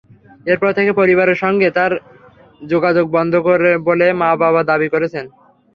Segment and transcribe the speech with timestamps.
[0.45, 1.91] এরপর থেকে পরিবারের সঙ্গে তাঁর
[2.63, 3.33] যোগাযোগ বন্ধ
[3.87, 5.25] বলে মা-বাবা দাবি করেছেন।